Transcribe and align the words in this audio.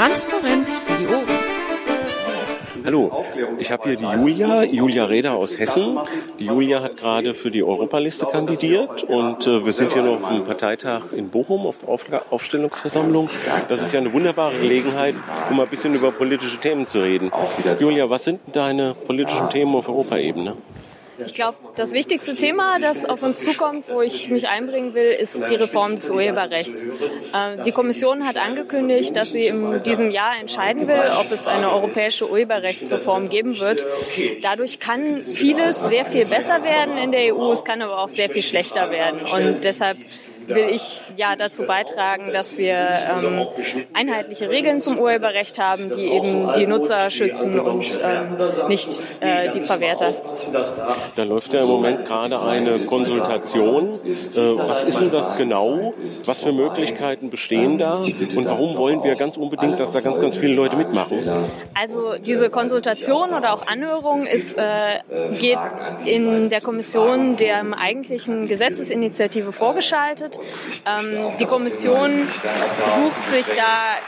Transparenz 0.00 0.72
für 0.72 0.96
die 0.96 1.06
Ohren. 1.08 1.26
Hallo, 2.86 3.24
ich 3.58 3.70
habe 3.70 3.82
hier 3.86 3.96
die 3.98 4.04
Julia, 4.04 4.62
Julia 4.62 5.04
Reda 5.04 5.34
aus 5.34 5.58
Hessen. 5.58 5.98
Die 6.38 6.46
Julia 6.46 6.80
hat 6.80 6.96
gerade 6.96 7.34
für 7.34 7.50
die 7.50 7.62
Europaliste 7.62 8.24
kandidiert 8.24 9.02
und 9.02 9.46
äh, 9.46 9.62
wir 9.62 9.74
sind 9.74 9.92
hier 9.92 10.02
noch 10.02 10.22
auf 10.22 10.30
dem 10.30 10.46
Parteitag 10.46 11.12
in 11.14 11.28
Bochum 11.28 11.66
auf 11.66 11.76
der 12.08 12.22
Auf 12.22 12.32
Aufstellungsversammlung. 12.32 13.28
Das 13.68 13.82
ist 13.82 13.92
ja 13.92 14.00
eine 14.00 14.10
wunderbare 14.10 14.56
Gelegenheit, 14.56 15.16
um 15.50 15.60
ein 15.60 15.68
bisschen 15.68 15.94
über 15.94 16.12
politische 16.12 16.56
Themen 16.56 16.86
zu 16.86 17.00
reden. 17.00 17.30
Julia, 17.78 18.08
was 18.08 18.24
sind 18.24 18.40
deine 18.54 18.94
politischen 18.94 19.50
Themen 19.50 19.74
auf 19.74 19.86
Europaebene? 19.86 20.56
Ich 21.26 21.34
glaube, 21.34 21.56
das 21.76 21.92
wichtigste 21.92 22.34
Thema, 22.34 22.78
das 22.80 23.04
auf 23.04 23.22
uns 23.22 23.40
zukommt, 23.40 23.84
wo 23.88 24.02
ich 24.02 24.28
mich 24.28 24.48
einbringen 24.48 24.94
will, 24.94 25.10
ist 25.10 25.36
die 25.50 25.54
Reform 25.54 25.92
des 25.92 26.10
Urheberrechts. 26.10 26.84
Äh, 26.84 27.62
die 27.64 27.72
Kommission 27.72 28.26
hat 28.26 28.36
angekündigt, 28.36 29.14
dass 29.16 29.32
sie 29.32 29.46
in 29.46 29.82
diesem 29.82 30.10
Jahr 30.10 30.38
entscheiden 30.40 30.88
will, 30.88 31.00
ob 31.20 31.30
es 31.32 31.46
eine 31.46 31.72
europäische 31.72 32.30
Urheberrechtsreform 32.30 33.28
geben 33.28 33.58
wird. 33.60 33.84
Dadurch 34.42 34.78
kann 34.78 35.04
vieles 35.20 35.76
sehr 35.76 36.04
viel 36.04 36.26
besser 36.26 36.64
werden 36.64 36.96
in 36.98 37.12
der 37.12 37.34
EU, 37.34 37.52
es 37.52 37.64
kann 37.64 37.82
aber 37.82 37.98
auch 37.98 38.08
sehr 38.08 38.30
viel 38.30 38.42
schlechter 38.42 38.90
werden. 38.90 39.20
Und 39.20 39.64
deshalb 39.64 39.96
will 40.54 40.68
ich 40.70 41.02
ja 41.16 41.36
dazu 41.36 41.64
beitragen, 41.64 42.32
dass 42.32 42.58
wir 42.58 42.76
ähm, 42.76 43.46
einheitliche 43.92 44.50
Regeln 44.50 44.80
zum 44.80 44.98
Urheberrecht 44.98 45.58
haben, 45.58 45.90
die 45.96 46.06
eben 46.06 46.48
die 46.58 46.66
Nutzer 46.66 47.10
schützen 47.10 47.58
und 47.60 47.98
ähm, 48.02 48.68
nicht 48.68 48.88
äh, 49.20 49.50
die 49.52 49.60
Verwerter. 49.60 50.12
Da 51.16 51.22
läuft 51.24 51.52
ja 51.52 51.60
im 51.60 51.68
Moment 51.68 52.06
gerade 52.06 52.40
eine 52.40 52.78
Konsultation. 52.80 53.92
Äh, 53.94 54.38
was 54.68 54.84
ist 54.84 55.00
denn 55.00 55.10
das 55.10 55.36
genau? 55.36 55.92
Was 56.26 56.40
für 56.40 56.52
Möglichkeiten 56.52 57.30
bestehen 57.30 57.78
da? 57.78 57.98
Und 58.00 58.44
warum 58.46 58.76
wollen 58.76 59.02
wir 59.02 59.14
ganz 59.14 59.36
unbedingt, 59.36 59.78
dass 59.80 59.90
da 59.90 60.00
ganz, 60.00 60.20
ganz 60.20 60.36
viele 60.36 60.54
Leute 60.54 60.76
mitmachen? 60.76 61.28
Also 61.74 62.14
diese 62.18 62.50
Konsultation 62.50 63.30
oder 63.30 63.52
auch 63.54 63.66
Anhörung 63.66 64.24
ist, 64.26 64.56
äh, 64.56 65.00
geht 65.40 65.58
in 66.04 66.48
der 66.50 66.60
Kommission 66.60 67.36
der 67.36 67.64
eigentlichen 67.80 68.48
Gesetzesinitiative 68.48 69.52
vorgeschaltet. 69.52 70.38
Ähm, 70.86 71.32
die 71.38 71.46
Kommission 71.46 72.20
sucht 72.20 73.26
sich 73.28 73.46
da 73.46 73.98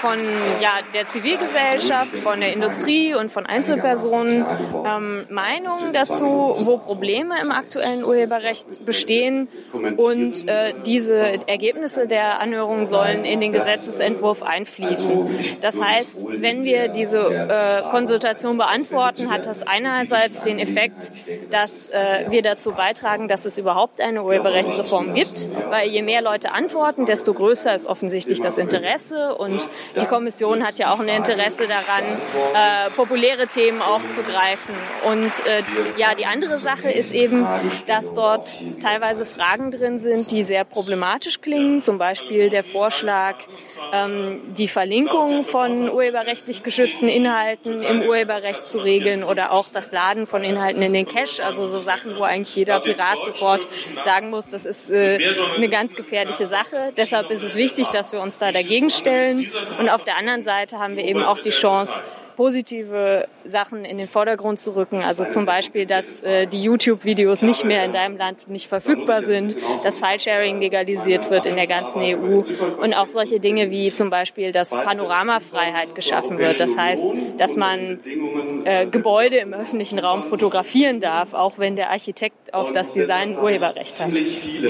von 0.00 0.18
ja, 0.60 0.70
der 0.94 1.08
Zivilgesellschaft, 1.08 2.14
von 2.18 2.40
der 2.40 2.52
Industrie 2.52 3.14
und 3.14 3.32
von 3.32 3.46
Einzelpersonen 3.46 4.44
ähm, 4.86 5.26
Meinungen 5.28 5.92
dazu, 5.92 6.52
wo 6.64 6.78
Probleme 6.78 7.34
im 7.42 7.50
aktuellen 7.50 8.04
Urheberrecht 8.04 8.84
bestehen. 8.86 9.48
Und 9.72 10.46
äh, 10.48 10.72
diese 10.86 11.48
Ergebnisse 11.48 12.06
der 12.06 12.40
Anhörung 12.40 12.86
sollen 12.86 13.24
in 13.24 13.40
den 13.40 13.52
Gesetzesentwurf 13.52 14.42
einfließen. 14.42 15.58
Das 15.60 15.80
heißt, 15.80 16.24
wenn 16.28 16.64
wir 16.64 16.88
diese 16.88 17.18
äh, 17.18 17.82
Konsultation 17.90 18.56
beantworten, 18.56 19.30
hat 19.30 19.46
das 19.46 19.66
einerseits 19.66 20.42
den 20.42 20.58
Effekt, 20.58 21.12
dass 21.50 21.90
äh, 21.90 22.26
wir 22.30 22.42
dazu 22.42 22.72
beitragen, 22.72 23.28
dass 23.28 23.44
es 23.44 23.58
überhaupt 23.58 24.00
eine 24.00 24.22
Urheberrechtsreform 24.22 25.14
gibt, 25.14 25.48
weil 25.70 25.88
je 25.88 26.02
mehr 26.02 26.22
Leute 26.22 26.52
antworten, 26.52 27.06
desto 27.06 27.34
größer 27.34 27.74
ist 27.74 27.86
offensichtlich 27.86 28.40
das 28.40 28.58
Interesse 28.58 29.34
und 29.36 29.68
die 29.96 30.06
Kommission 30.06 30.64
hat 30.66 30.78
ja 30.78 30.92
auch 30.92 31.00
ein 31.00 31.08
Interesse 31.08 31.66
daran, 31.66 32.04
äh, 32.54 32.90
populäre 32.90 33.46
Themen 33.46 33.82
aufzugreifen. 33.82 34.74
Und 35.04 35.46
äh, 35.46 35.62
ja, 35.96 36.14
die 36.14 36.26
andere 36.26 36.56
Sache 36.56 36.90
ist 36.90 37.12
eben, 37.14 37.46
dass 37.86 38.12
dort 38.12 38.56
teilweise 38.82 39.26
Fragen 39.26 39.70
drin 39.70 39.98
sind, 39.98 40.30
die 40.30 40.44
sehr 40.44 40.64
problematisch 40.64 41.40
klingen. 41.40 41.80
Zum 41.80 41.98
Beispiel 41.98 42.50
der 42.50 42.64
Vorschlag, 42.64 43.36
ähm, 43.92 44.40
die 44.54 44.68
Verlinkung 44.68 45.44
von 45.44 45.90
urheberrechtlich 45.90 46.62
geschützten 46.62 47.08
Inhalten 47.08 47.82
im 47.82 48.02
Urheberrecht 48.02 48.62
zu 48.62 48.78
regeln 48.78 49.24
oder 49.24 49.52
auch 49.52 49.66
das 49.72 49.92
Laden 49.92 50.26
von 50.26 50.44
Inhalten 50.44 50.82
in 50.82 50.92
den 50.92 51.06
Cache. 51.06 51.44
Also 51.44 51.68
so 51.68 51.78
Sachen, 51.78 52.16
wo 52.16 52.22
eigentlich 52.22 52.54
jeder 52.54 52.80
Pirat 52.80 53.18
sofort 53.24 53.66
sagen 54.04 54.30
muss, 54.30 54.48
das 54.48 54.66
ist 54.66 54.90
äh, 54.90 55.18
eine 55.56 55.68
ganz 55.68 55.94
gefährliche 55.94 56.44
Sache. 56.44 56.92
Deshalb 56.96 57.30
ist 57.30 57.42
es 57.42 57.54
wichtig, 57.54 57.88
dass 57.88 58.12
wir 58.12 58.20
uns 58.20 58.38
da 58.38 58.52
dagegen 58.52 58.90
stellen. 58.90 59.46
Und 59.78 59.88
auf 59.88 60.04
der 60.04 60.16
anderen 60.16 60.42
Seite 60.42 60.78
haben 60.78 60.96
wir 60.96 61.04
eben 61.04 61.22
auch 61.22 61.38
die 61.38 61.50
Chance, 61.50 62.02
positive 62.38 63.26
Sachen 63.44 63.84
in 63.84 63.98
den 63.98 64.06
Vordergrund 64.06 64.60
zu 64.60 64.76
rücken. 64.76 65.00
Also 65.04 65.24
zum 65.24 65.44
Beispiel, 65.44 65.86
dass 65.86 66.22
äh, 66.22 66.46
die 66.46 66.62
YouTube-Videos 66.62 67.42
nicht 67.42 67.64
mehr 67.64 67.84
in 67.84 67.92
deinem 67.92 68.16
Land 68.16 68.48
nicht 68.48 68.68
verfügbar 68.68 69.22
sind, 69.22 69.56
dass 69.82 69.98
Filesharing 69.98 70.60
legalisiert 70.60 71.32
wird 71.32 71.46
in 71.46 71.56
der 71.56 71.66
ganzen 71.66 72.00
EU 72.00 72.40
und 72.80 72.94
auch 72.94 73.08
solche 73.08 73.40
Dinge 73.40 73.72
wie 73.72 73.92
zum 73.92 74.08
Beispiel, 74.08 74.52
dass 74.52 74.70
Panoramafreiheit 74.70 75.96
geschaffen 75.96 76.38
wird. 76.38 76.60
Das 76.60 76.78
heißt, 76.78 77.06
dass 77.38 77.56
man 77.56 77.98
äh, 78.64 78.86
Gebäude 78.86 79.38
im 79.38 79.52
öffentlichen 79.52 79.98
Raum 79.98 80.22
fotografieren 80.22 81.00
darf, 81.00 81.34
auch 81.34 81.58
wenn 81.58 81.74
der 81.74 81.90
Architekt 81.90 82.54
auf 82.54 82.72
das 82.72 82.92
Design 82.92 83.36
Urheberrecht 83.36 83.98
hat. 83.98 84.10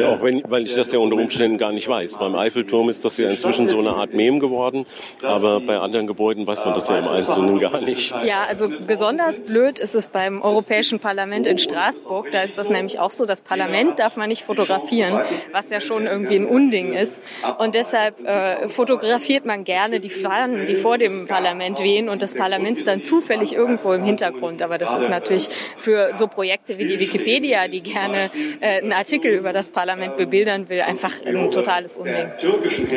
Auch 0.06 0.22
wenn, 0.22 0.42
weil 0.48 0.64
ich 0.64 0.74
das 0.74 0.90
ja 0.90 1.00
unter 1.00 1.16
Umständen 1.16 1.58
gar 1.58 1.72
nicht 1.72 1.86
weiß. 1.86 2.14
Beim 2.14 2.34
Eiffelturm 2.34 2.88
ist 2.88 3.04
das 3.04 3.18
ja 3.18 3.28
inzwischen 3.28 3.68
so 3.68 3.78
eine 3.78 3.90
Art 3.90 4.14
Mem 4.14 4.40
geworden, 4.40 4.86
aber 5.22 5.60
bei 5.60 5.78
anderen 5.78 6.06
Gebäuden 6.06 6.46
weiß 6.46 6.64
man 6.64 6.74
das 6.74 6.88
ja 6.88 6.96
im 6.96 7.08
Einzelnen 7.08 7.57
gar 7.58 7.80
nicht. 7.80 8.12
Ja, 8.24 8.44
also 8.48 8.68
besonders 8.86 9.40
blöd 9.40 9.78
ist 9.78 9.94
es 9.94 10.08
beim 10.08 10.42
Europäischen 10.42 11.00
Parlament 11.00 11.46
in 11.46 11.58
Straßburg. 11.58 12.30
Da 12.32 12.42
ist 12.42 12.58
das 12.58 12.68
nämlich 12.68 12.98
auch 12.98 13.10
so, 13.10 13.24
das 13.24 13.40
Parlament 13.40 13.98
darf 13.98 14.16
man 14.16 14.28
nicht 14.28 14.44
fotografieren, 14.44 15.20
was 15.52 15.70
ja 15.70 15.80
schon 15.80 16.06
irgendwie 16.06 16.36
ein 16.36 16.46
Unding 16.46 16.92
ist. 16.92 17.22
Und 17.58 17.74
deshalb 17.74 18.24
äh, 18.24 18.68
fotografiert 18.68 19.44
man 19.44 19.64
gerne 19.64 20.00
die 20.00 20.10
Fahnen, 20.10 20.66
die 20.66 20.76
vor 20.76 20.98
dem 20.98 21.26
Parlament 21.26 21.82
wehen 21.82 22.08
und 22.08 22.22
das 22.22 22.34
Parlament 22.34 22.78
ist 22.78 22.86
dann 22.86 23.02
zufällig 23.02 23.52
irgendwo 23.52 23.92
im 23.92 24.04
Hintergrund. 24.04 24.62
Aber 24.62 24.78
das 24.78 24.96
ist 24.98 25.10
natürlich 25.10 25.48
für 25.76 26.14
so 26.14 26.26
Projekte 26.26 26.78
wie 26.78 26.86
die 26.86 27.00
Wikipedia, 27.00 27.68
die 27.68 27.82
gerne 27.82 28.30
äh, 28.60 28.78
einen 28.78 28.92
Artikel 28.92 29.32
über 29.32 29.52
das 29.52 29.70
Parlament 29.70 30.16
bebildern 30.16 30.68
will, 30.68 30.80
einfach 30.82 31.12
ein 31.24 31.50
totales 31.50 31.96
Unding. 31.96 32.14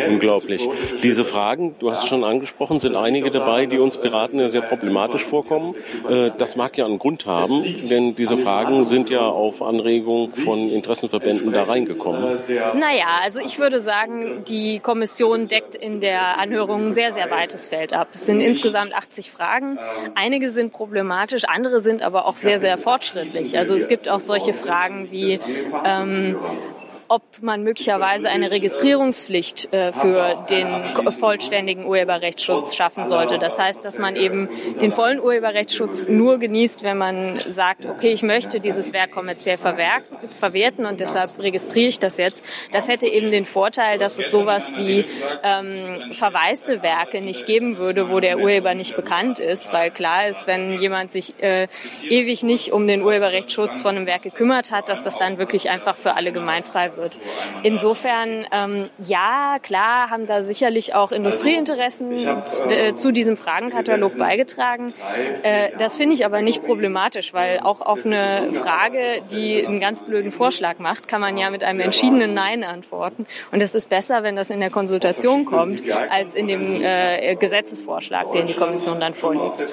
Unglaublich. 0.10 0.62
Diese 1.04 1.26
Fragen, 1.26 1.76
du 1.80 1.92
hast 1.92 2.04
es 2.04 2.10
schon 2.10 2.24
angesprochen, 2.24 2.80
sind 2.80 2.96
einige 2.96 3.32
dabei, 3.32 3.66
die 3.66 3.78
uns 3.78 3.98
Piraten 4.02 4.40
sehr 4.51 4.62
problematisch 4.62 5.25
vorkommen. 5.25 5.75
Äh, 6.09 6.31
das 6.38 6.56
mag 6.56 6.78
ja 6.78 6.85
einen 6.85 7.00
Grund 7.00 7.25
haben, 7.25 7.63
denn 7.89 8.16
diese 8.16 8.38
Fragen 8.38 8.85
sind 8.85 9.09
ja 9.09 9.22
auf 9.22 9.62
Anregung 9.62 10.28
von 10.28 10.69
Interessenverbänden 10.69 11.51
da 11.51 11.63
reingekommen. 11.63 12.39
Naja, 12.75 13.19
also 13.22 13.39
ich 13.39 13.59
würde 13.59 13.79
sagen, 13.79 14.44
die 14.47 14.79
Kommission 14.79 15.47
deckt 15.47 15.75
in 15.75 16.01
der 16.01 16.39
Anhörung 16.39 16.88
ein 16.88 16.94
sehr, 16.94 17.12
sehr 17.12 17.29
weites 17.31 17.66
Feld 17.66 17.94
ab. 17.94 18.09
Es 18.13 18.25
sind 18.25 18.41
insgesamt 18.41 18.94
80 18.94 19.31
Fragen. 19.31 19.78
Einige 20.16 20.51
sind 20.51 20.73
problematisch, 20.73 21.44
andere 21.45 21.79
sind 21.79 22.01
aber 22.01 22.25
auch 22.25 22.35
sehr, 22.35 22.59
sehr 22.59 22.78
fortschrittlich. 22.78 23.57
Also 23.57 23.73
es 23.73 23.88
gibt 23.88 24.09
auch 24.09 24.19
solche 24.19 24.53
Fragen 24.53 25.12
wie, 25.12 25.39
ähm, 25.85 26.38
ob 27.12 27.42
man 27.42 27.62
möglicherweise 27.64 28.30
eine 28.30 28.52
Registrierungspflicht 28.52 29.74
äh, 29.74 29.92
für 29.92 30.46
den 30.50 30.66
vollständigen 31.12 31.86
Urheberrechtsschutz 31.86 32.74
schaffen 32.74 33.06
sollte. 33.06 33.38
Das 33.38 33.60
heißt, 33.60 33.84
dass 33.84 34.00
man 34.00 34.16
eben 34.16 34.48
den 34.82 34.94
vollen 34.94 35.20
Urheberrechtsschutz 35.20 36.08
nur 36.08 36.38
genießt, 36.38 36.84
wenn 36.84 36.98
man 36.98 37.38
sagt, 37.50 37.86
okay, 37.86 38.12
ich 38.12 38.24
möchte 38.24 38.62
dieses 38.62 38.94
Werk 38.94 39.12
kommerziell 39.12 39.58
verwerten 39.58 40.86
und 40.86 41.02
deshalb 41.02 41.38
registriere 41.38 41.90
ich 41.90 42.00
das 42.00 42.16
jetzt. 42.16 42.46
Das 42.72 42.88
hätte 42.88 43.08
eben 43.08 43.30
den 43.30 43.44
Vorteil, 43.44 43.98
dass 43.98 44.18
es 44.18 44.32
sowas 44.32 44.74
wie 44.78 45.04
ähm, 45.44 46.14
verwaiste 46.14 46.82
Werke 46.82 47.20
nicht 47.20 47.46
geben 47.46 47.78
würde, 47.78 48.10
wo 48.10 48.22
der 48.22 48.40
Urheber 48.40 48.74
nicht 48.74 48.96
bekannt 48.96 49.40
ist, 49.40 49.74
weil 49.74 49.92
klar 49.92 50.30
ist, 50.30 50.48
wenn 50.48 50.80
jemand 50.80 51.12
sich 51.12 51.34
äh, 51.44 51.68
ewig 52.08 52.44
nicht 52.44 52.72
um 52.72 52.88
den 52.88 53.02
Urheberrechtsschutz 53.02 53.82
von 53.82 53.98
einem 53.98 54.06
Werk 54.06 54.22
gekümmert 54.22 54.72
hat, 54.72 54.88
dass 54.88 55.04
das 55.04 55.18
dann 55.18 55.38
wirklich 55.38 55.70
einfach 55.70 55.98
für 55.98 56.14
alle 56.14 56.32
gemeinfrei 56.32 56.90
wird 56.96 57.00
wird. 57.01 57.18
Insofern, 57.63 58.45
ähm, 58.51 58.89
ja, 59.00 59.57
klar, 59.62 60.09
haben 60.09 60.27
da 60.27 60.44
sicherlich 60.44 60.95
auch 60.95 61.12
Industrieinteressen 61.12 62.12
äh, 62.69 62.95
zu 62.95 63.12
diesem 63.12 63.36
Fragenkatalog 63.38 64.18
beigetragen. 64.18 64.94
Äh, 65.44 65.69
das 65.80 65.95
finde 65.95 66.15
ich 66.15 66.25
aber 66.25 66.42
nicht 66.42 66.63
problematisch, 66.63 67.33
weil 67.33 67.59
auch 67.59 67.81
auf 67.81 68.06
eine 68.06 68.53
Frage, 68.53 69.21
die 69.31 69.65
einen 69.65 69.80
ganz 69.80 70.01
blöden 70.01 70.31
Vorschlag 70.31 70.80
macht, 70.80 71.07
kann 71.07 71.21
man 71.21 71.38
ja 71.38 71.50
mit 71.50 71.63
einem 71.63 71.80
entschiedenen 71.80 72.33
Nein 72.33 72.63
antworten. 72.63 73.25
Und 73.51 73.62
es 73.62 73.75
ist 73.75 73.89
besser, 73.89 74.24
wenn 74.24 74.36
das 74.36 74.50
in 74.50 74.59
der 74.59 74.69
Konsultation 74.69 75.45
kommt, 75.45 75.81
als 76.09 76.36
in 76.36 76.47
dem 76.47 76.81
äh, 76.81 77.36
Gesetzesvorschlag, 77.36 78.31
den 78.31 78.45
die 78.45 78.54
Kommission 78.54 79.00
dann 79.00 79.13
vorlegt. 79.13 79.65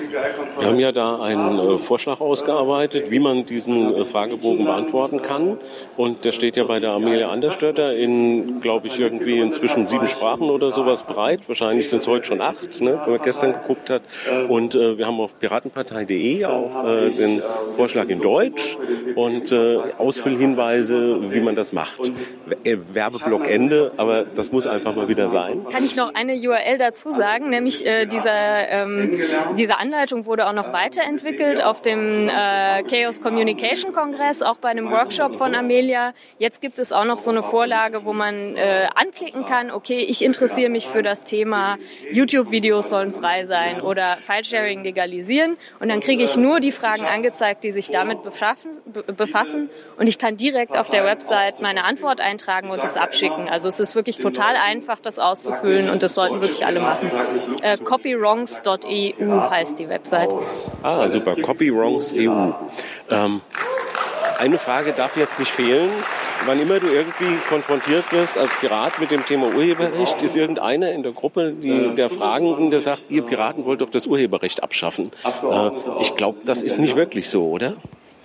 Wir 0.59 0.67
haben 0.67 0.79
ja 0.79 0.93
da 0.93 1.21
einen 1.21 1.59
äh, 1.59 1.79
Vorschlag 1.79 2.21
ausgearbeitet, 2.21 3.11
wie 3.11 3.19
man 3.19 3.45
diesen 3.45 3.95
äh, 3.95 4.05
Fragebogen 4.05 4.65
beantworten 4.65 5.23
kann. 5.23 5.59
Und 5.97 6.25
der 6.25 6.33
steht 6.33 6.57
ja 6.57 6.65
bei 6.65 6.81
der 6.81 6.91
Armee 6.91 7.18
Amelia 7.19 7.33
Anderstötter 7.33 7.97
in, 7.97 8.61
glaube 8.61 8.87
ich, 8.87 9.01
irgendwie 9.01 9.41
inzwischen 9.41 9.89
sieben 9.89 10.07
Sprachen 10.07 10.51
oder 10.51 10.71
sowas 10.71 11.03
breit. 11.03 11.41
Wahrscheinlich 11.49 11.89
sind 11.89 12.03
es 12.03 12.07
heute 12.07 12.27
schon 12.27 12.41
acht, 12.41 12.81
ne, 12.81 13.01
wenn 13.05 13.15
man 13.15 13.23
gestern 13.23 13.55
geguckt 13.55 13.91
hat. 13.91 14.03
Und 14.49 14.77
äh, 14.77 14.97
wir 14.97 15.07
haben 15.07 15.19
auf 15.19 15.37
piratenpartei.de 15.41 16.45
auch 16.45 16.85
äh, 16.85 17.11
den 17.11 17.43
Vorschlag 17.77 18.09
in 18.09 18.21
Deutsch 18.21 18.77
und 19.17 19.51
äh, 19.51 19.79
Ausfüllhinweise, 19.99 21.33
wie 21.33 21.41
man 21.41 21.57
das 21.57 21.73
macht. 21.73 21.99
Äh, 22.63 22.77
Werbeblock 22.93 23.49
Ende, 23.49 23.91
aber 23.97 24.21
das 24.23 24.53
muss 24.53 24.69
einfach 24.69 24.95
mal 24.95 25.09
wieder 25.09 25.29
sein. 25.29 25.67
Kann 25.73 25.85
ich 25.85 25.97
noch 25.97 26.15
eine 26.15 26.35
URL 26.35 26.79
dazu 26.79 27.11
sagen, 27.11 27.51
nämlich 27.51 27.85
äh, 27.85 28.07
dieser, 28.07 28.69
ähm, 28.69 29.19
diese 29.57 29.79
Anleitung 29.79 30.25
wurde 30.27 30.47
auch 30.47 30.53
noch 30.53 30.73
weiterentwickelt 30.73 31.65
auf 31.65 31.83
dem 31.83 32.29
äh, 32.29 32.85
Chaos 32.85 33.21
Communication 33.21 33.93
Kongress, 33.93 34.43
auch 34.43 34.59
bei 34.59 34.69
einem 34.69 34.91
Workshop 34.91 35.35
von 35.37 35.55
Amelia. 35.57 36.13
Jetzt 36.39 36.61
gibt 36.61 36.79
es 36.79 36.93
auch 36.93 37.08
noch 37.09 37.19
so 37.19 37.31
eine 37.31 37.43
Vorlage, 37.43 38.05
wo 38.05 38.13
man 38.13 38.55
äh, 38.57 38.87
anklicken 38.95 39.45
kann, 39.45 39.73
okay, 39.73 39.99
ich 39.99 40.25
interessiere 40.25 40.71
mich 40.71 40.87
für 40.87 41.03
das 41.03 41.25
Thema 41.25 41.77
YouTube-Videos 42.13 42.89
sollen 42.89 43.13
frei 43.13 43.45
sein 43.45 43.81
oder 43.81 44.17
File-Sharing 44.17 44.85
legalisieren 44.85 45.57
und 45.81 45.89
dann 45.89 46.01
kriege 46.01 46.23
ich 46.23 46.37
nur 46.37 46.61
die 46.61 46.71
Fragen 46.71 47.05
angezeigt, 47.05 47.65
die 47.65 47.73
sich 47.73 47.91
damit 47.91 48.21
befassen 48.23 49.71
und 49.97 50.07
ich 50.07 50.19
kann 50.19 50.37
direkt 50.37 50.79
auf 50.79 50.91
der 50.91 51.05
Website 51.05 51.61
meine 51.61 51.85
Antwort 51.85 52.21
eintragen 52.21 52.71
und 52.71 52.79
es 52.79 52.97
abschicken. 52.97 53.49
Also 53.49 53.69
es 53.69 53.81
ist 53.81 53.97
wirklich 53.97 54.19
total 54.19 54.55
einfach, 54.55 55.01
das 55.01 55.19
auszufüllen 55.19 55.91
und 55.91 56.03
das 56.03 56.15
sollten 56.15 56.37
wirklich 56.37 56.65
alle 56.65 56.81
machen. 56.81 57.11
Äh, 57.63 57.79
copywrongs.eu 57.79 59.51
heißt 59.51 59.79
die 59.79 59.89
Website. 59.89 60.29
Ah, 60.83 61.09
super. 61.09 61.35
Copywrongs.eu. 61.41 62.53
Ähm, 63.11 63.41
eine 64.39 64.59
Frage 64.59 64.93
darf 64.93 65.17
jetzt 65.17 65.39
nicht 65.39 65.51
fehlen. 65.51 65.91
Wann 66.47 66.61
immer 66.61 66.81
du 66.81 66.87
irgendwie 66.87 67.37
konfrontiert 67.49 68.11
wirst 68.13 68.39
als 68.39 68.51
Pirat 68.61 68.99
mit 69.01 69.11
dem 69.11 69.25
Thema 69.27 69.55
Urheberrecht, 69.55 70.23
ist 70.23 70.37
irgendeiner 70.37 70.93
in 70.93 71.03
der 71.03 71.13
Gruppe 71.13 71.53
die, 71.53 71.95
der 71.95 72.11
Fragenden, 72.11 72.71
der 72.71 72.81
sagt, 72.81 73.03
ihr 73.11 73.23
Piraten 73.23 73.65
wollt 73.65 73.81
doch 73.81 73.91
das 73.91 74.07
Urheberrecht 74.07 74.63
abschaffen. 74.63 75.13
Äh, 75.25 75.71
ich 76.01 76.17
glaube, 76.17 76.39
das 76.47 76.63
ist 76.63 76.79
nicht 76.79 76.97
wirklich 76.97 77.29
so, 77.29 77.49
oder? 77.49 77.75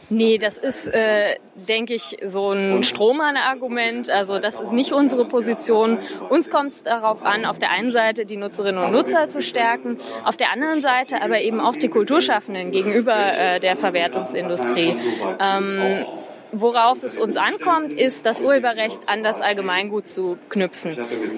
Nee, 0.10 0.38
das 0.38 0.58
ist, 0.58 0.88
äh, 0.90 1.38
denke 1.56 1.96
ich, 1.96 2.18
so 2.26 2.52
ein 2.52 2.84
Strohmann-Argument. 2.84 4.10
Also 4.10 4.38
das 4.38 4.62
ist 4.62 4.72
nicht 4.72 4.94
unsere 4.94 5.26
Position. 5.26 5.98
Uns 6.30 6.50
kommt 6.50 6.72
es 6.72 6.84
darauf 6.84 7.24
an, 7.26 7.46
auf 7.46 7.58
der 7.58 7.72
einen 7.72 7.90
Seite 7.90 8.26
die 8.26 8.38
Nutzerinnen 8.38 8.84
und 8.84 8.92
Nutzer 8.92 9.28
zu 9.30 9.42
stärken, 9.42 9.98
auf 10.24 10.38
der 10.38 10.52
anderen 10.52 10.82
Seite 10.82 11.22
aber 11.22 11.42
eben 11.42 11.60
auch 11.60 11.76
die 11.76 11.90
Kulturschaffenden 11.90 12.72
gegenüber 12.72 13.16
äh, 13.16 13.60
der 13.60 13.76
Verwertungsindustrie. 13.76 14.96
Ähm, 15.40 16.06
Worauf 16.56 17.02
es 17.02 17.18
uns 17.18 17.36
ankommt, 17.36 17.94
ist, 17.94 18.28
das 18.28 18.40
Urheberrecht 18.40 19.10
an 19.10 19.24
das 19.24 19.42
Allgemeingut 19.42 20.08
zu 20.08 20.38
knüpfen. 20.50 20.92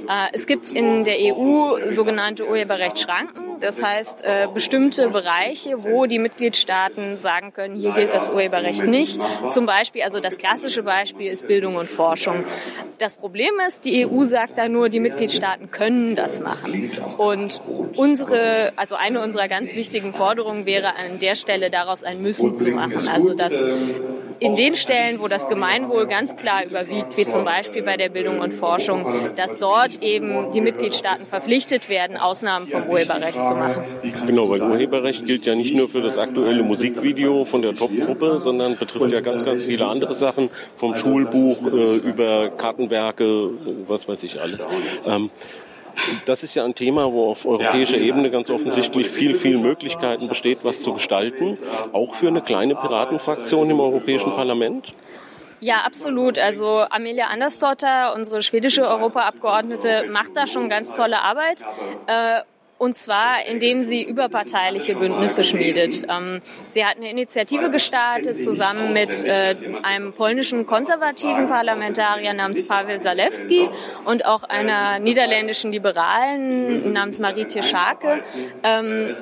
Äh, 0.10 0.28
es 0.34 0.46
gibt 0.46 0.72
in 0.72 1.06
der 1.06 1.16
EU 1.20 1.90
sogenannte 1.90 2.46
Urheberrechtsschranken, 2.46 3.62
das 3.62 3.82
heißt 3.82 4.26
äh, 4.26 4.48
bestimmte 4.54 5.10
Bereiche, 5.10 5.84
wo 5.84 6.06
die 6.06 6.20
Mitgliedstaaten 6.20 7.14
sagen 7.14 7.54
können, 7.54 7.76
hier 7.76 7.94
gilt 7.94 8.14
das 8.14 8.30
Urheberrecht 8.30 8.86
nicht. 8.86 9.20
Zum 9.52 9.66
Beispiel, 9.66 10.04
also 10.04 10.20
das 10.20 10.38
klassische 10.38 10.84
Beispiel 10.84 11.32
ist 11.32 11.48
Bildung 11.48 11.78
und 11.78 11.90
Forschung. 11.90 12.44
Das 12.98 13.16
Problem 13.16 13.54
ist, 13.66 13.86
die 13.86 14.06
EU 14.06 14.26
sagt 14.26 14.58
da 14.58 14.68
nur, 14.68 14.90
die 14.90 15.00
Mitgliedstaaten 15.00 15.72
können 15.72 16.16
das 16.16 16.42
machen. 16.42 16.92
Und 17.18 17.62
unsere, 17.96 18.74
also 18.76 18.96
eine 18.96 19.22
unserer 19.22 19.48
ganz 19.48 19.74
wichtigen 19.74 20.14
Forderungen 20.14 20.66
wäre 20.66 20.96
an 20.96 21.20
der 21.22 21.38
Stelle 21.38 21.70
daraus 21.70 22.04
ein 22.04 22.22
Müssen 22.22 22.58
zu 22.58 22.70
machen. 22.72 23.08
Also 23.08 23.34
dass 23.34 23.64
in 24.40 24.56
den 24.56 24.76
Stellen, 24.76 25.20
wo 25.22 25.28
das 25.28 25.48
Gemeinwohl 25.48 26.08
ganz 26.08 26.36
klar 26.36 26.66
überwiegt, 26.66 27.18
wie 27.18 27.26
zum 27.26 27.46
Beispiel 27.46 27.84
bei 27.84 27.98
der 27.98 28.10
Bildung 28.10 28.40
und 28.40 28.54
Forschung, 28.54 29.06
dass 29.36 29.58
dort 29.58 30.02
eben 30.02 30.52
die 30.52 30.62
Mitgliedstaaten 30.62 31.26
verpflichtet 31.26 31.90
werden, 31.90 32.18
Ausnahmen 32.18 32.68
vom 32.68 32.88
Urheberrecht 32.88 33.36
zu 33.46 33.56
machen. 33.56 33.84
Genau, 34.28 34.50
weil 34.50 34.62
Urheberrecht 34.62 35.26
gilt 35.26 35.46
ja 35.46 35.56
nicht 35.56 35.76
nur 35.76 35.90
für 35.90 36.02
das 36.02 36.18
aktuelle 36.18 36.64
Musikvideo 36.64 37.46
von 37.46 37.62
der 37.62 37.74
Top-Gruppe, 37.74 38.40
sondern 38.40 38.78
betrifft 38.78 39.12
ja 39.12 39.22
ganz, 39.22 39.44
ganz 39.44 39.64
viele 39.64 39.88
andere 39.88 40.16
Sachen, 40.16 40.50
vom 40.78 40.96
Schulbuch 40.96 41.58
äh, 41.72 41.96
über 41.98 42.50
Kartenwerke, 42.50 43.50
was 43.88 44.08
weiß 44.08 44.24
ich 44.24 44.42
alles. 44.42 44.60
Ähm, 45.08 45.30
das 46.26 46.44
ist 46.44 46.56
ja 46.56 46.64
ein 46.66 46.76
Thema, 46.76 47.12
wo 47.12 47.32
auf 47.32 47.46
europäischer 47.46 47.98
Ebene 47.98 48.30
ganz 48.32 48.50
offensichtlich 48.50 49.10
viel, 49.10 49.38
viel 49.38 49.58
Möglichkeiten 49.58 50.28
besteht, 50.28 50.64
was 50.64 50.82
zu 50.82 50.94
gestalten, 50.94 51.58
auch 51.94 52.16
für 52.16 52.28
eine 52.28 52.42
kleine 52.42 52.76
Piratenfraktion 52.76 53.70
im 53.70 53.80
Europäischen 53.80 54.32
Parlament. 54.32 54.94
Ja, 55.60 55.78
absolut. 55.86 56.38
Also 56.38 56.84
Amelia 56.90 57.28
Andersdotter, 57.28 58.14
unsere 58.14 58.42
schwedische 58.42 58.88
Europaabgeordnete, 58.88 60.10
macht 60.12 60.36
da 60.36 60.48
schon 60.48 60.70
ganz 60.70 60.94
tolle 60.94 61.22
Arbeit. 61.22 61.64
Und 62.78 62.98
zwar, 62.98 63.46
indem 63.50 63.84
sie 63.84 64.04
überparteiliche 64.04 64.96
Bündnisse 64.96 65.46
schmiedet. 65.46 66.06
Ähm, 66.10 66.42
sie 66.72 66.84
hat 66.84 66.98
eine 66.98 67.10
Initiative 67.10 67.70
gestartet 67.70 68.36
zusammen 68.36 68.92
mit 68.92 69.24
äh, 69.24 69.56
einem 69.84 70.12
polnischen 70.12 70.66
konservativen 70.66 71.48
Parlamentarier 71.48 72.34
namens 72.34 72.68
Pavel 72.68 73.00
Zalewski 73.00 73.70
und 74.04 74.26
auch 74.26 74.44
einer 74.44 75.00
niederländischen 75.00 75.72
Liberalen 75.72 76.92
namens 76.92 77.20
Marietje 77.20 77.64
Schake. 77.64 78.24
Ähm, 78.62 79.14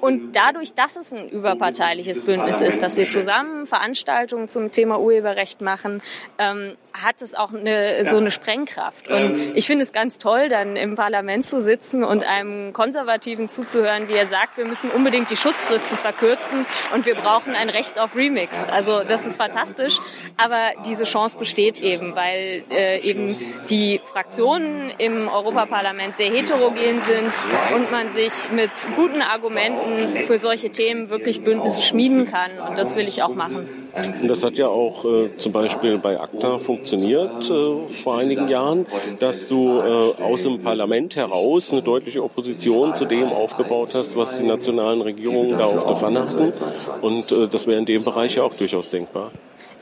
und 0.00 0.32
dadurch, 0.32 0.74
dass 0.74 0.96
es 0.96 1.12
ein 1.12 1.28
überparteiliches 1.28 2.26
Bündnis 2.26 2.60
ist, 2.60 2.82
dass 2.82 2.96
sie 2.96 3.06
zusammen 3.06 3.66
Veranstaltungen 3.66 4.48
zum 4.48 4.72
Thema 4.72 4.98
Urheberrecht 4.98 5.60
machen, 5.60 6.02
ähm, 6.38 6.76
hat 6.92 7.22
es 7.22 7.36
auch 7.36 7.52
eine, 7.52 8.08
so 8.08 8.16
eine 8.16 8.30
Sprengkraft. 8.30 9.08
Und 9.08 9.52
ich 9.54 9.66
finde 9.66 9.84
es 9.84 9.92
ganz 9.92 10.18
toll, 10.18 10.48
dann 10.48 10.74
im 10.74 10.96
Parlament 10.96 11.46
zu 11.46 11.60
sitzen 11.60 12.02
und 12.02 12.24
einem 12.24 12.72
Konservativen 12.88 13.50
zuzuhören, 13.50 14.08
wie 14.08 14.14
er 14.14 14.24
sagt, 14.24 14.56
wir 14.56 14.64
müssen 14.64 14.90
unbedingt 14.90 15.30
die 15.30 15.36
Schutzfristen 15.36 15.98
verkürzen 15.98 16.64
und 16.94 17.04
wir 17.04 17.16
brauchen 17.16 17.54
ein 17.54 17.68
Recht 17.68 17.98
auf 17.98 18.16
Remix. 18.16 18.56
Also 18.72 19.02
das 19.06 19.26
ist 19.26 19.36
fantastisch, 19.36 19.94
aber 20.38 20.56
diese 20.86 21.04
Chance 21.04 21.36
besteht 21.38 21.78
eben, 21.82 22.16
weil 22.16 22.62
äh, 22.70 22.98
eben 23.02 23.26
die 23.68 24.00
Fraktionen 24.10 24.88
im 24.96 25.28
Europaparlament 25.28 26.16
sehr 26.16 26.30
heterogen 26.30 26.98
sind 26.98 27.30
und 27.74 27.92
man 27.92 28.08
sich 28.08 28.32
mit 28.52 28.70
guten 28.96 29.20
Argumenten 29.20 30.16
für 30.26 30.38
solche 30.38 30.70
Themen 30.70 31.10
wirklich 31.10 31.44
Bündnisse 31.44 31.82
schmieden 31.82 32.30
kann. 32.30 32.50
Und 32.70 32.78
das 32.78 32.96
will 32.96 33.06
ich 33.06 33.22
auch 33.22 33.34
machen. 33.34 33.87
Und 34.20 34.28
das 34.28 34.42
hat 34.42 34.54
ja 34.58 34.68
auch 34.68 35.04
äh, 35.04 35.34
zum 35.36 35.52
Beispiel 35.52 35.98
bei 35.98 36.20
ACTA 36.20 36.58
funktioniert 36.58 37.50
äh, 37.50 37.88
vor 38.02 38.18
einigen 38.18 38.48
Jahren, 38.48 38.86
dass 39.20 39.48
du 39.48 39.80
äh, 39.80 40.22
aus 40.22 40.42
dem 40.42 40.62
Parlament 40.62 41.16
heraus 41.16 41.72
eine 41.72 41.82
deutliche 41.82 42.22
Opposition 42.22 42.94
zu 42.94 43.04
dem 43.04 43.28
aufgebaut 43.32 43.90
hast, 43.94 44.16
was 44.16 44.38
die 44.38 44.46
nationalen 44.46 45.00
Regierungen 45.00 45.58
da 45.58 45.64
auf 45.64 45.84
der 45.86 45.96
Pfanne 45.96 46.20
hatten. 46.20 46.52
Und 47.00 47.32
äh, 47.32 47.48
das 47.50 47.66
wäre 47.66 47.78
in 47.78 47.86
dem 47.86 48.04
Bereich 48.04 48.36
ja 48.36 48.42
auch 48.42 48.54
durchaus 48.54 48.90
denkbar. 48.90 49.30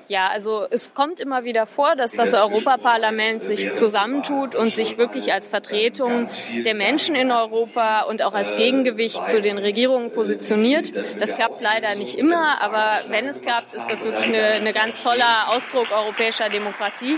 Ja, 0.09 0.29
also 0.29 0.67
es 0.71 0.95
kommt 0.95 1.19
immer 1.19 1.43
wieder 1.43 1.67
vor, 1.67 1.97
dass 1.97 2.13
das 2.13 2.33
Europaparlament 2.33 3.43
sich 3.43 3.75
zusammentut 3.75 4.55
und 4.55 4.73
sich 4.73 4.99
wirklich 4.99 5.33
als 5.33 5.49
Vertretung 5.49 6.27
der 6.65 6.75
Menschen 6.75 7.17
in 7.17 7.33
Europa 7.33 8.03
und 8.03 8.23
auch 8.23 8.35
als 8.35 8.57
Gegengewicht 8.57 9.27
zu 9.29 9.41
den 9.41 9.59
Regierungen 9.59 10.13
positioniert. 10.13 10.95
Das 10.95 11.35
klappt 11.35 11.61
leider 11.61 11.97
nicht 11.97 12.15
immer, 12.15 12.63
aber 12.63 12.93
wenn 13.09 13.27
es 13.27 13.41
klappt, 13.41 13.75
ist 13.75 13.91
das 13.91 14.05
wirklich 14.05 14.29
eine, 14.29 14.43
eine 14.61 14.73
ganz 14.73 15.03
toller 15.03 15.49
Ausdruck 15.49 15.91
europäischer 15.91 16.49
Demokratie. 16.51 17.17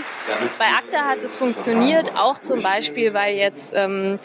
Bei 0.57 0.65
ACTA 0.65 1.09
hat 1.09 1.19
es 1.19 1.35
funktioniert, 1.35 2.15
auch 2.15 2.39
zum 2.39 2.63
Beispiel, 2.63 3.13
weil 3.13 3.35
jetzt 3.35 3.71
ähm, 3.75 4.19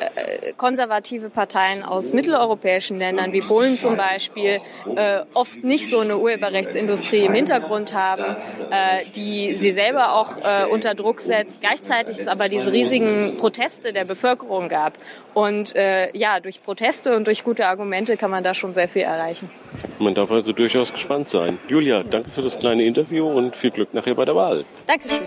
äh, 0.00 0.52
konservative 0.56 1.30
Parteien 1.30 1.82
aus 1.82 2.12
mitteleuropäischen 2.12 2.98
Ländern 2.98 3.32
wie 3.32 3.40
Polen 3.40 3.74
zum 3.74 3.96
Beispiel 3.96 4.60
äh, 4.94 5.20
oft 5.34 5.64
nicht 5.64 5.90
so 5.90 6.00
eine 6.00 6.18
Urheberrechtsindustrie 6.18 7.24
im 7.24 7.32
Hintergrund 7.32 7.94
haben, 7.94 8.36
äh, 8.70 9.04
die 9.14 9.54
sie 9.54 9.70
selber 9.70 10.14
auch 10.14 10.36
äh, 10.36 10.66
unter 10.70 10.94
Druck 10.94 11.20
setzt. 11.20 11.60
Gleichzeitig 11.60 12.18
es 12.18 12.28
aber 12.28 12.48
diese 12.48 12.72
riesigen 12.72 13.18
Proteste 13.38 13.92
der 13.92 14.04
Bevölkerung 14.04 14.68
gab. 14.68 14.94
Und 15.34 15.76
äh, 15.76 16.16
ja, 16.16 16.40
durch 16.40 16.62
Proteste 16.62 17.14
und 17.14 17.26
durch 17.26 17.44
gute 17.44 17.66
Argumente 17.66 18.16
kann 18.16 18.30
man 18.30 18.42
da 18.42 18.54
schon 18.54 18.72
sehr 18.72 18.88
viel 18.88 19.02
erreichen. 19.02 19.50
Man 19.98 20.14
darf 20.14 20.30
also 20.30 20.52
durchaus 20.52 20.92
gespannt 20.92 21.28
sein. 21.28 21.58
Julia, 21.68 22.02
danke 22.02 22.30
für 22.30 22.42
das 22.42 22.58
kleine 22.58 22.84
Interview 22.84 23.26
und 23.26 23.56
viel 23.56 23.70
Glück 23.70 23.92
nachher 23.94 24.14
bei 24.14 24.24
der 24.24 24.36
Wahl. 24.36 24.64
Dankeschön. 24.86 25.22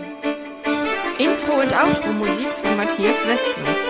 Intro 1.18 1.52
und 1.60 1.72
Outro 1.72 2.12
Musik 2.14 2.48
von 2.48 2.76
Matthias 2.76 3.26
Westner. 3.28 3.89